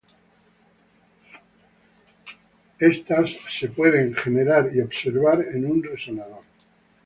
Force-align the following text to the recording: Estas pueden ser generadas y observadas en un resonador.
Estas 2.79 3.35
pueden 3.75 4.15
ser 4.15 4.23
generadas 4.23 4.73
y 4.73 4.81
observadas 4.81 5.45
en 5.53 5.65
un 5.67 5.83
resonador. 5.83 6.41